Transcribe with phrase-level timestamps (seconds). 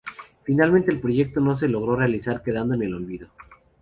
[0.43, 3.27] Finalmente el proyecto no se logró realizar quedando en el olvido.